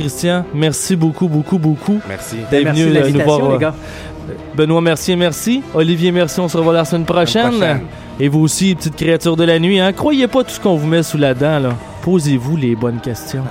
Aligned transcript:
Christian, 0.00 0.44
merci 0.54 0.96
beaucoup, 0.96 1.28
beaucoup, 1.28 1.58
beaucoup. 1.58 2.00
Merci. 2.08 2.36
D'être 2.50 2.64
Merci 2.64 2.82
venu 2.82 2.94
de 2.94 2.98
euh, 3.00 3.10
nous 3.10 3.20
voir. 3.20 3.52
les 3.52 3.58
gars. 3.58 3.74
Benoît, 4.54 4.80
merci 4.80 5.12
et 5.12 5.16
merci. 5.16 5.62
Olivier, 5.74 6.10
merci. 6.12 6.40
On 6.40 6.48
se 6.48 6.56
revoit 6.56 6.72
la 6.72 6.84
semaine 6.84 7.04
prochaine. 7.04 7.50
prochaine. 7.50 7.80
Et 8.18 8.28
vous 8.28 8.40
aussi, 8.40 8.74
petites 8.74 8.96
créatures 8.96 9.36
de 9.36 9.44
la 9.44 9.58
nuit. 9.58 9.78
Hein? 9.78 9.92
Croyez 9.92 10.26
pas 10.26 10.44
tout 10.44 10.50
ce 10.50 10.60
qu'on 10.60 10.76
vous 10.76 10.86
met 10.86 11.02
sous 11.02 11.18
la 11.18 11.34
dent. 11.34 11.58
Là. 11.58 11.70
Posez-vous 12.02 12.56
les 12.56 12.74
bonnes 12.76 13.00
questions. 13.00 13.44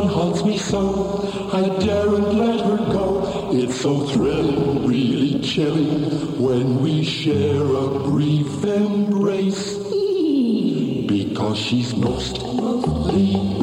One 0.00 0.08
haunts 0.08 0.44
me 0.44 0.56
so, 0.56 1.50
I 1.52 1.62
daren't 1.84 2.34
let 2.34 2.60
her 2.60 2.76
go. 2.92 3.50
It's 3.52 3.80
so 3.80 4.06
thrilling, 4.06 4.86
really 4.86 5.40
chilling, 5.40 6.40
when 6.40 6.80
we 6.80 7.04
share 7.04 7.62
a 7.62 7.98
brief 8.08 8.64
embrace. 8.64 9.76
Because 11.06 11.58
she's 11.58 11.94
most 11.94 12.38
ghostly. 12.38 13.59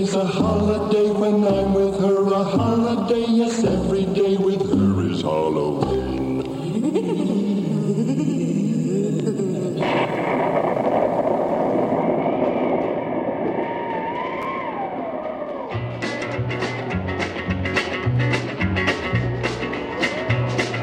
Day's 0.00 0.14
a 0.14 0.24
holiday 0.24 1.10
when 1.10 1.46
I'm 1.46 1.74
with 1.74 2.00
her. 2.00 2.32
A 2.32 2.42
holiday, 2.42 3.26
yes, 3.28 3.62
every 3.64 4.06
day 4.06 4.36
with 4.36 4.62
her 4.70 5.10
is 5.10 5.20
Halloween. 5.20 6.38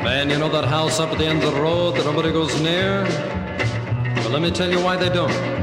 Man, 0.03 0.29
you 0.29 0.37
know 0.37 0.49
that 0.49 0.65
house 0.65 0.99
up 0.99 1.11
at 1.11 1.17
the 1.17 1.25
end 1.25 1.43
of 1.43 1.55
the 1.55 1.59
road 1.59 1.95
that 1.95 2.05
nobody 2.05 2.31
goes 2.31 2.61
near? 2.61 3.03
But 4.15 4.31
let 4.31 4.43
me 4.43 4.51
tell 4.51 4.69
you 4.69 4.79
why 4.79 4.95
they 4.95 5.09
don't. 5.09 5.56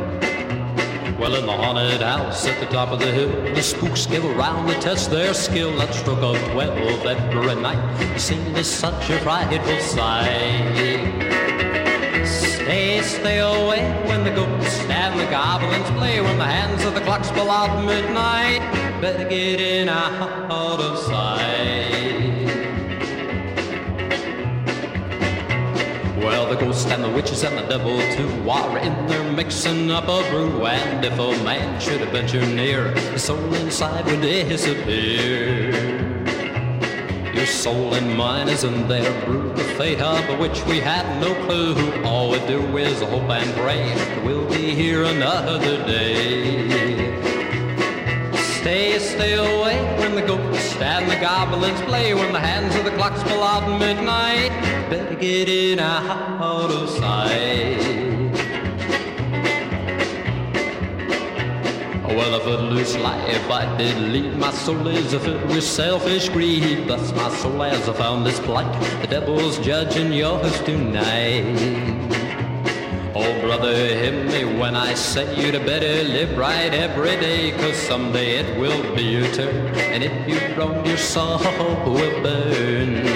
Well, 1.24 1.36
in 1.36 1.46
the 1.46 1.52
haunted 1.52 2.02
house 2.02 2.46
at 2.46 2.60
the 2.60 2.66
top 2.66 2.90
of 2.90 3.00
the 3.00 3.10
hill, 3.10 3.30
the 3.54 3.62
spooks 3.62 4.04
give 4.04 4.26
around 4.26 4.66
to 4.66 4.74
test 4.78 5.10
their 5.10 5.32
skill. 5.32 5.74
That 5.78 5.94
stroke 5.94 6.20
of 6.20 6.36
twelve 6.52 6.76
every 7.06 7.54
night, 7.62 7.80
the 8.12 8.18
scene 8.20 8.54
is 8.56 8.70
such 8.70 9.08
a 9.08 9.18
frightful 9.20 9.80
sight. 9.80 10.76
Stay, 12.26 13.00
stay 13.00 13.38
away 13.38 13.90
when 14.06 14.22
the 14.22 14.32
ghosts 14.32 14.80
and 14.90 15.18
the 15.18 15.24
goblins 15.30 15.88
play. 15.92 16.20
When 16.20 16.36
the 16.36 16.44
hands 16.44 16.84
of 16.84 16.92
the 16.92 17.00
clocks 17.00 17.30
pull 17.30 17.50
out 17.50 17.82
midnight, 17.86 18.60
better 19.00 19.26
get 19.26 19.62
in 19.62 19.88
out 19.88 20.78
of 20.78 20.98
sight. 20.98 21.53
And 26.64 27.04
the 27.04 27.10
witches 27.10 27.44
and 27.44 27.58
the 27.58 27.62
devil 27.62 27.98
too 28.16 28.50
are 28.50 28.78
in 28.78 29.06
there 29.06 29.22
mixing 29.32 29.90
up 29.90 30.04
a 30.04 30.28
brew. 30.30 30.64
And 30.64 31.04
if 31.04 31.12
a 31.12 31.44
man 31.44 31.78
should 31.78 32.00
venture 32.08 32.44
near, 32.46 32.90
his 33.12 33.24
soul 33.24 33.52
inside 33.52 34.06
would 34.06 34.22
disappear. 34.22 35.72
Your 37.34 37.46
soul 37.46 37.92
and 37.92 38.16
mine 38.16 38.48
is 38.48 38.64
in 38.64 38.88
their 38.88 39.12
brew, 39.26 39.52
the 39.52 39.64
fate 39.76 40.00
of 40.00 40.38
which 40.38 40.64
we 40.64 40.80
have 40.80 41.06
no 41.20 41.34
clue. 41.44 42.02
All 42.02 42.30
we 42.30 42.38
do 42.46 42.78
is 42.78 42.98
hope 43.02 43.28
and 43.28 43.54
pray 43.54 43.94
we'll 44.24 44.48
be 44.48 44.74
here 44.74 45.04
another 45.04 45.76
day. 45.84 47.13
Stay, 48.64 48.98
stay 48.98 49.34
away 49.34 49.76
when 49.98 50.14
the 50.14 50.22
ghosts 50.22 50.74
and 50.76 51.10
the 51.10 51.16
goblins 51.16 51.78
play. 51.82 52.14
When 52.14 52.32
the 52.32 52.40
hands 52.40 52.74
of 52.76 52.86
the 52.86 52.92
clocks 52.92 53.22
pull 53.24 53.42
out 53.42 53.68
midnight, 53.78 54.48
better 54.88 55.14
get 55.16 55.50
in 55.50 55.78
out 55.78 56.70
of 56.70 56.88
sight. 56.88 57.76
Well, 62.06 62.34
a 62.36 62.40
footloose 62.40 62.96
life 62.96 63.50
I 63.50 63.76
did 63.76 63.98
lead. 63.98 64.38
My 64.38 64.50
soul 64.50 64.88
is 64.88 65.12
filled 65.12 65.46
with 65.50 65.62
selfish 65.62 66.30
greed. 66.30 66.88
Thus 66.88 67.12
my 67.12 67.28
soul 67.36 67.60
has 67.60 67.86
found 67.98 68.24
this 68.24 68.40
plight. 68.40 68.72
The 69.02 69.08
devil's 69.08 69.58
judging 69.58 70.10
yours 70.10 70.58
tonight. 70.62 72.13
Oh, 73.16 73.40
brother, 73.40 73.72
hear 73.72 74.24
me 74.24 74.44
when 74.58 74.74
I 74.74 74.94
say 74.94 75.40
you'd 75.40 75.64
better 75.64 76.02
live 76.02 76.36
right 76.36 76.74
every 76.74 77.14
day, 77.20 77.52
cause 77.52 77.76
someday 77.76 78.38
it 78.38 78.58
will 78.58 78.92
be 78.96 79.04
your 79.04 79.32
turn, 79.32 79.68
and 79.76 80.02
if 80.02 80.28
you're 80.28 80.56
wrong, 80.56 80.84
your 80.84 80.96
soul 80.96 81.38
will 81.38 82.22
burn. 82.24 83.06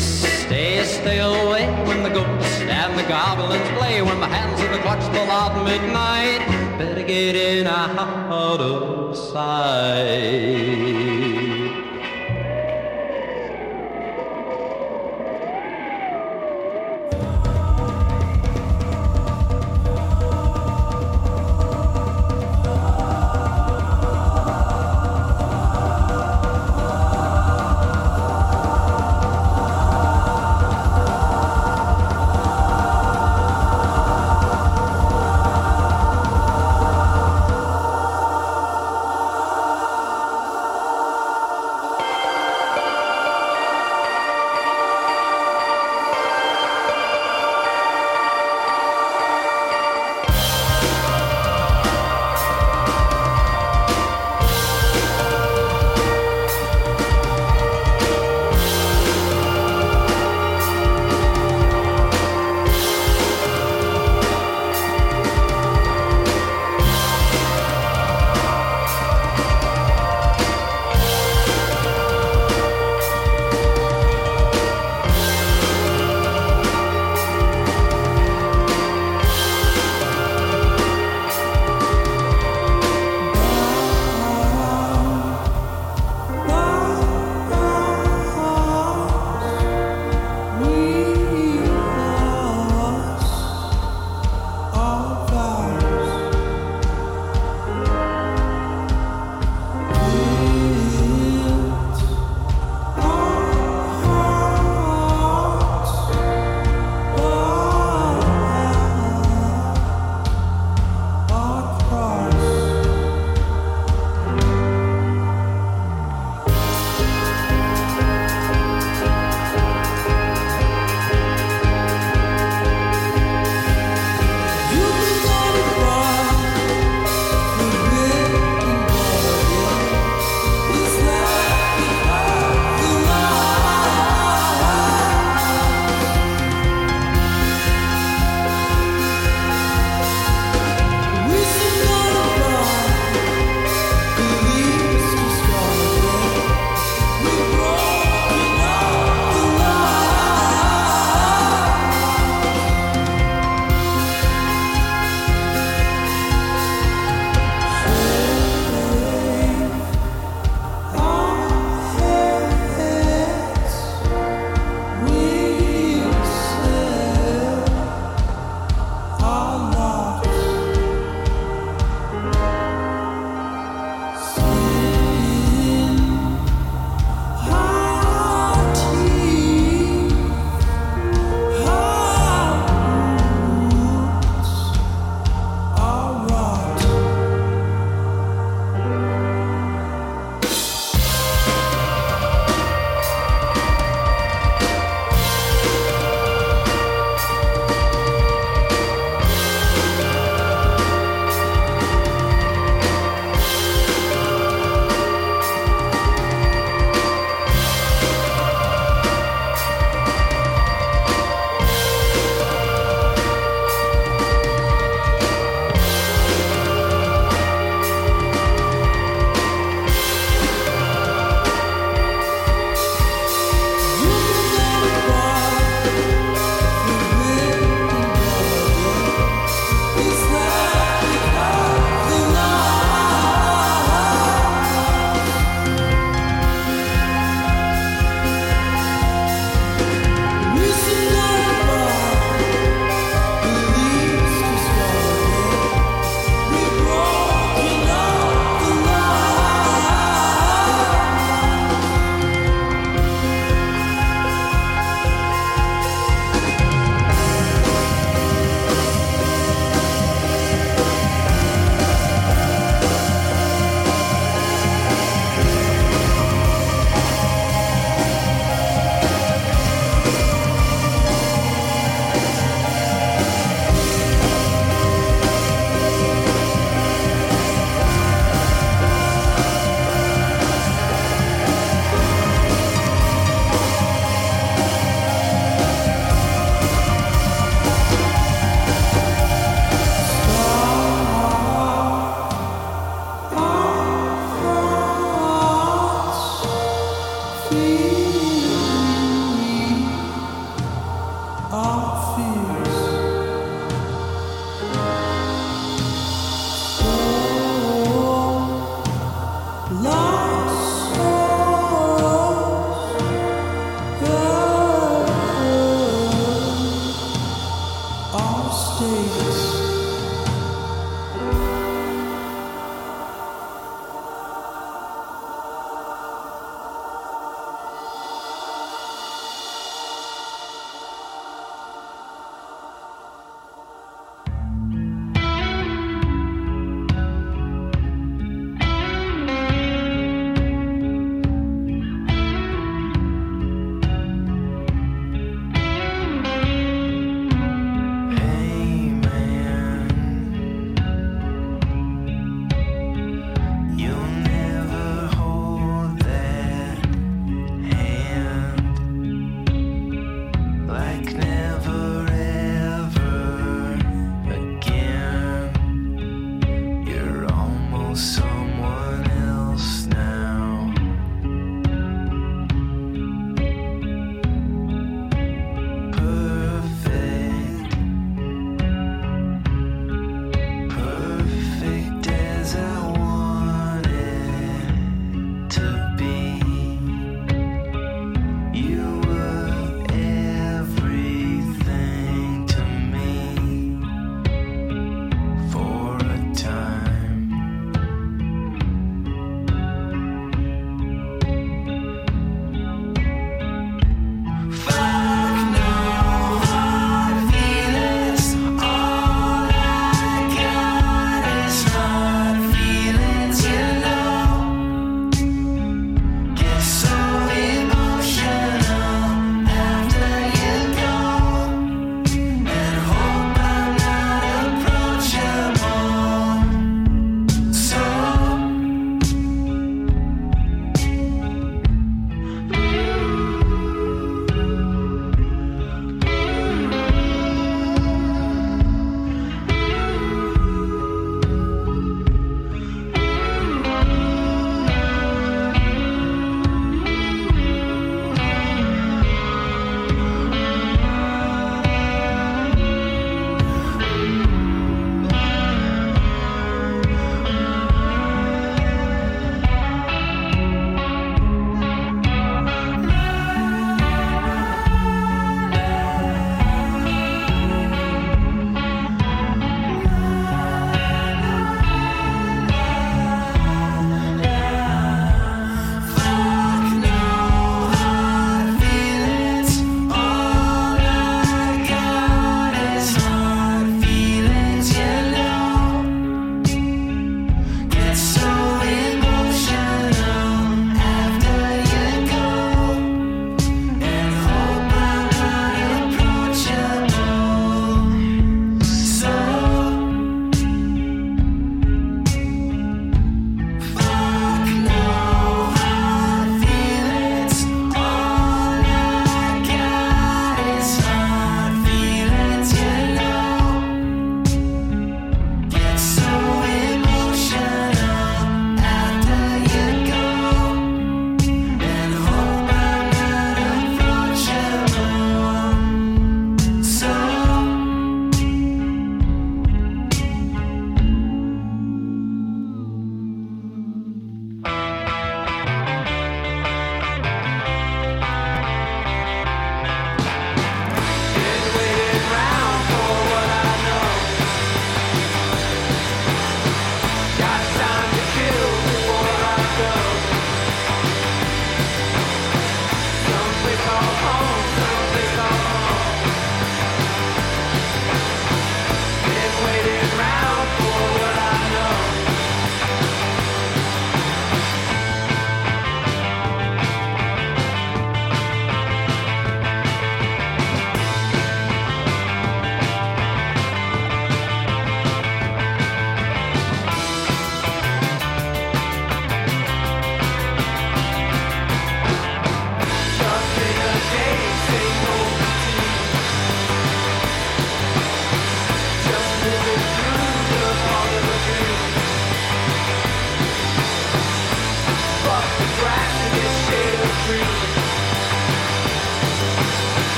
Stay, 0.00 0.82
stay 0.82 1.20
away 1.20 1.68
when 1.86 2.02
the 2.02 2.10
ghosts 2.10 2.60
and 2.62 2.98
the 2.98 3.04
goblins 3.04 3.68
play, 3.78 4.02
when 4.02 4.18
the 4.18 4.26
hands 4.26 4.60
of 4.60 4.68
the 4.72 4.78
clocks 4.78 5.06
pull 5.10 5.30
out 5.30 5.64
midnight, 5.64 6.40
better 6.76 7.04
get 7.04 7.36
in 7.36 7.68
out 7.68 8.60
of 8.60 9.16
sight. 9.16 11.15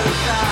Say 0.00 0.49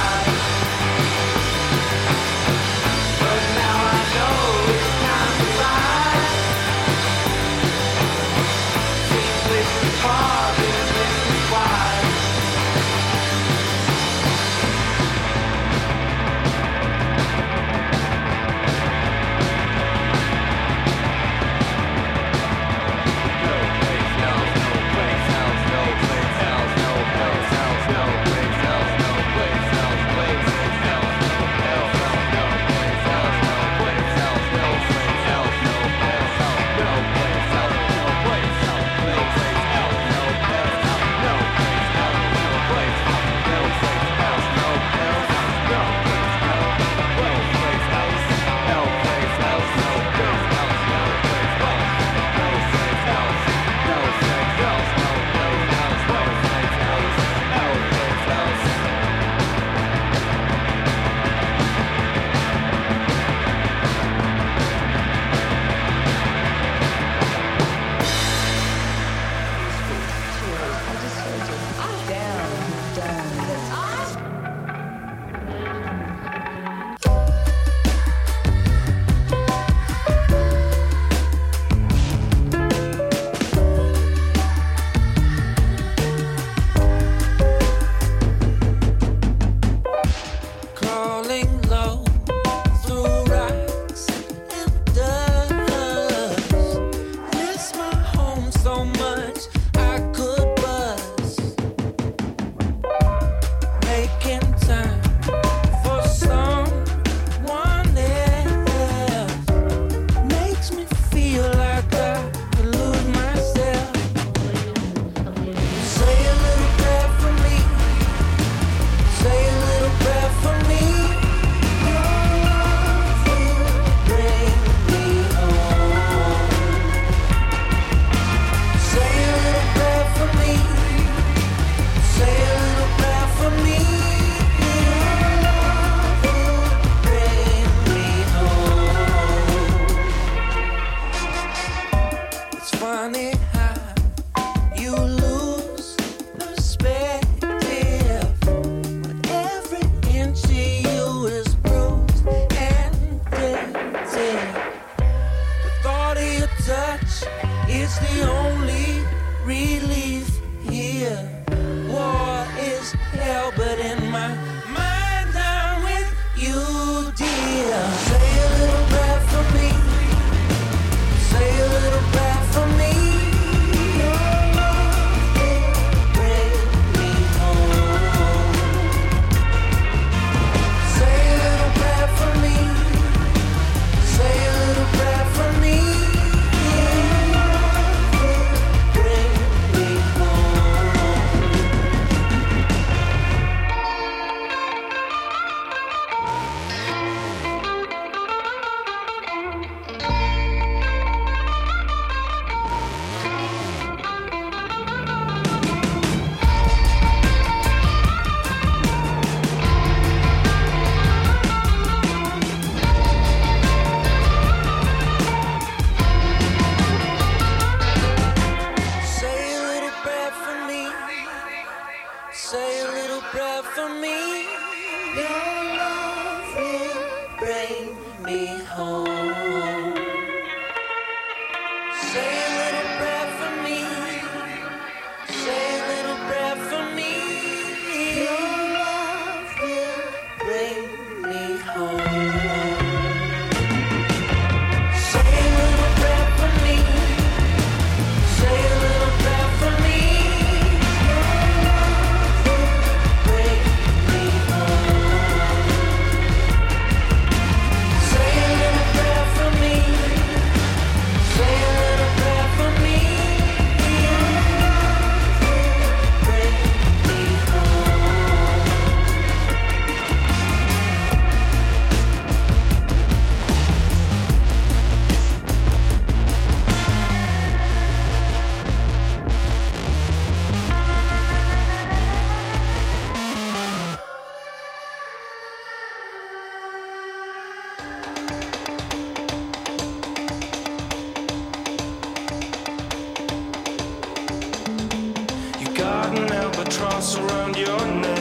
albatross 296.59 297.17
around 297.17 297.57
your 297.57 297.87
neck. 297.87 298.18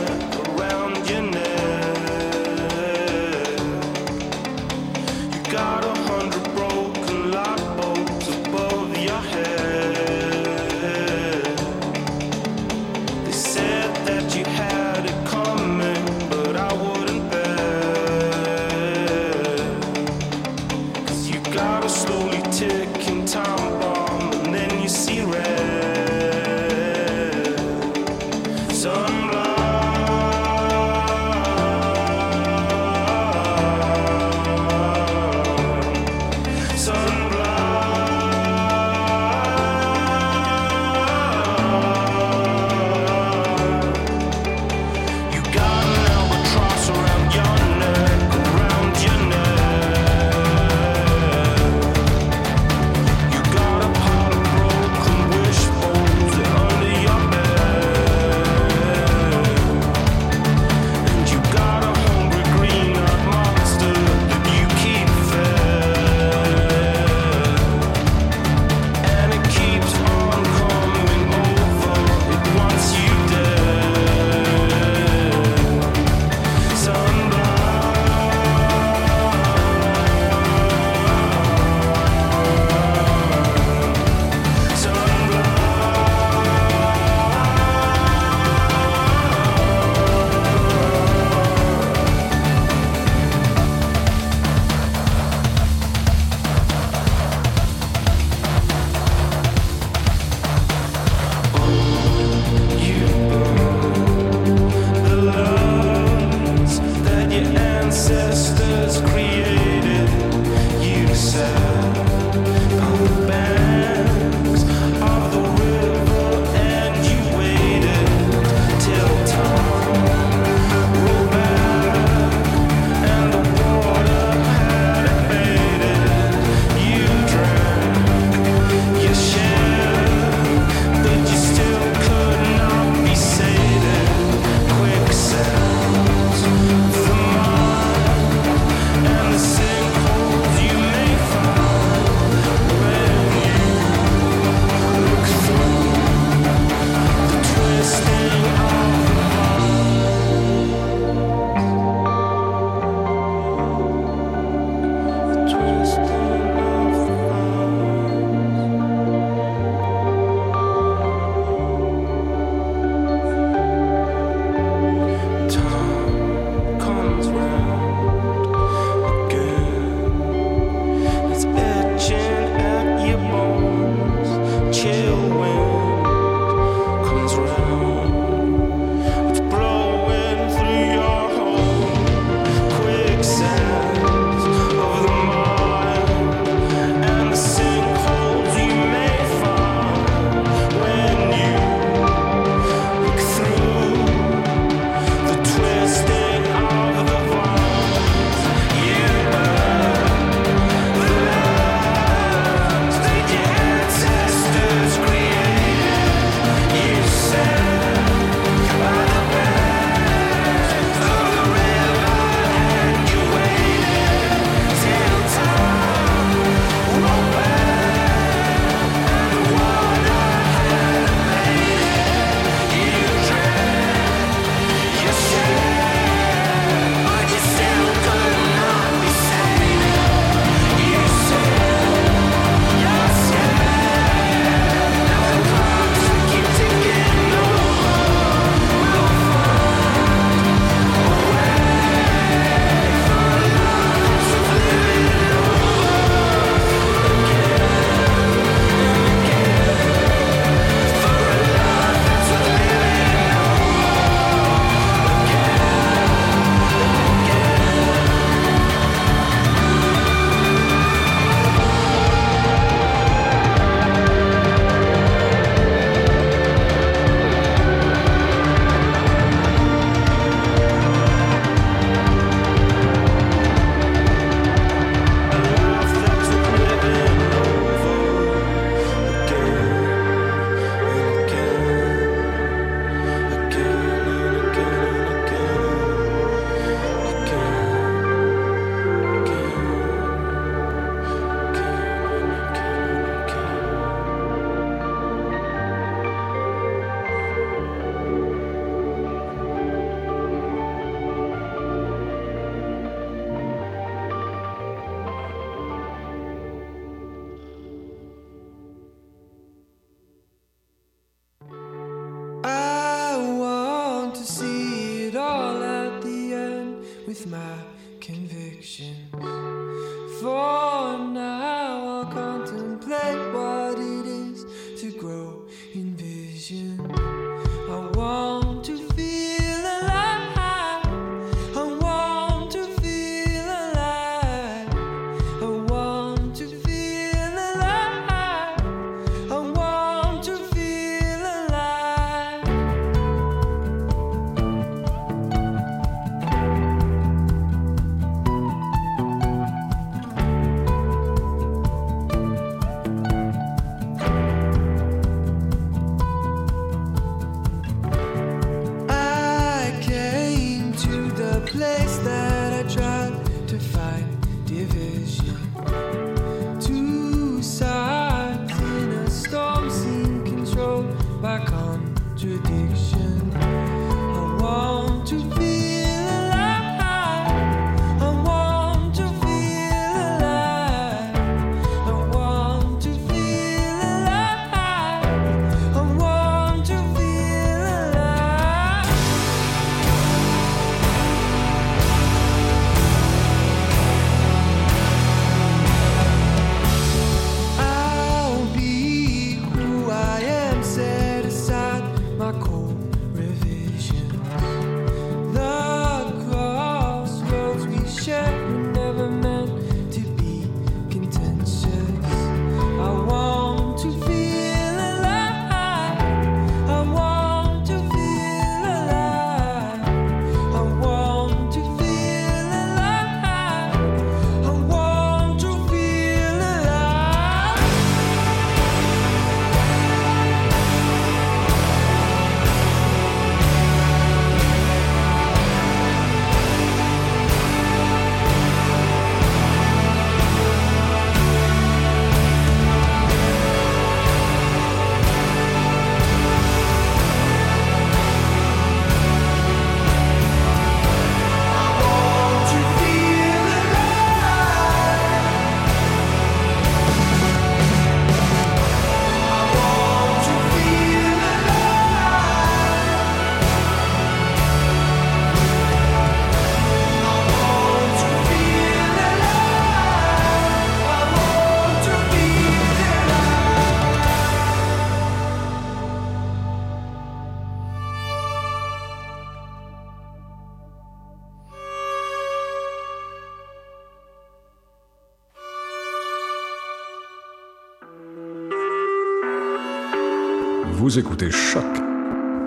Vous 490.97 491.03
écoutez 491.03 491.29
Choc 491.29 491.63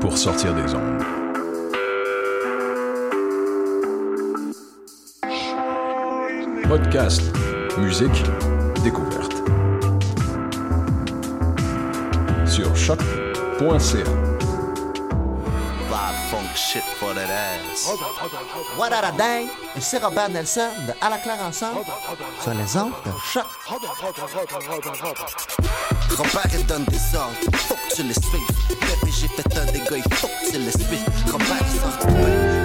pour 0.01 0.19
sortir 0.19 0.53
des 0.53 0.75
ondes. 0.75 1.05
Podcast, 6.69 7.23
musique, 7.79 8.25
découverte. 8.83 9.35
Sur 12.45 12.75
choc.ca. 12.75 14.05
Funk 16.31 16.57
shit 16.57 16.83
for 16.83 17.15
that 17.15 17.31
ass. 17.31 17.89
What 18.77 18.93
a 18.93 19.13
dang? 19.17 19.49
Ici 19.77 19.97
Robert 19.99 20.29
Nelson 20.31 20.71
de 20.89 20.93
À 21.01 21.11
la 21.11 21.19
claire 21.19 21.43
ensemble 21.43 21.83
sur 22.41 22.55
les 22.55 22.77
ondes 22.77 22.93
de 23.05 23.11
choc. 23.33 23.47
Robert 26.17 26.51
il 26.53 26.67
donne 26.67 26.85
des 26.87 27.17
ordres, 27.17 27.37
faut 27.57 27.75
que 27.75 27.95
tu 27.95 28.03
les 28.03 28.15
suives. 28.15 28.41
Bébé, 28.69 29.13
j'ai 29.13 29.29
fait 29.29 29.59
un 29.59 29.65
dégât, 29.67 29.97
il 29.97 30.15
faut 30.15 30.29
que 30.29 30.51
tu 30.51 30.59
les 30.59 30.73
suives. 30.73 31.33
Robert 31.33 31.65
il 31.73 32.60